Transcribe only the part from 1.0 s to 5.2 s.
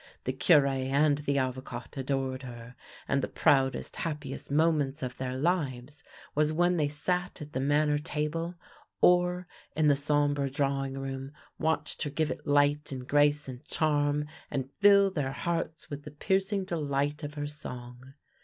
the Avocat adored her, and the proudest, hap piest moments of